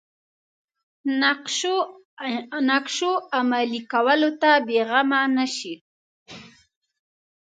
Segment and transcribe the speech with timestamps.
[2.67, 5.73] نقشو عملي کولو ته بېغمه نه شي.